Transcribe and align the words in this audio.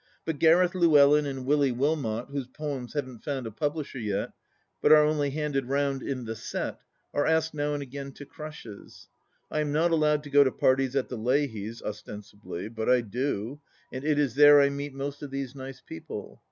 But 0.25 0.39
Gareth 0.39 0.73
Llewellyn 0.73 1.27
and 1.27 1.45
Willie 1.45 1.71
Wilmot, 1.71 2.29
whose 2.31 2.47
poems 2.47 2.93
haven't 2.93 3.23
found 3.23 3.45
a 3.45 3.51
publisher 3.51 3.99
yet, 3.99 4.31
but 4.81 4.91
are 4.91 5.05
only 5.05 5.29
handed 5.29 5.67
round 5.67 6.01
in 6.01 6.25
the 6.25 6.35
set, 6.35 6.81
are 7.13 7.27
asked 7.27 7.53
now 7.53 7.75
and 7.75 7.83
again 7.83 8.11
to 8.13 8.25
crushes. 8.25 9.09
I 9.51 9.59
am 9.59 9.71
not 9.71 9.91
allowed 9.91 10.23
to 10.23 10.31
go 10.31 10.43
to 10.43 10.51
parties 10.51 10.95
at 10.95 11.09
the 11.09 11.19
Leahys', 11.19 11.83
ostensibly, 11.83 12.67
but 12.67 12.89
I 12.89 13.01
do, 13.01 13.61
and 13.93 14.03
it 14.03 14.17
is 14.17 14.33
there 14.33 14.59
I 14.59 14.69
meet 14.71 14.95
most 14.95 15.21
of 15.21 15.29
these 15.29 15.53
nice 15.53 15.81
people. 15.81 16.39